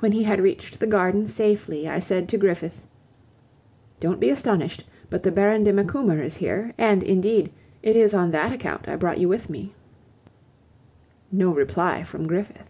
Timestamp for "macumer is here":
5.72-6.74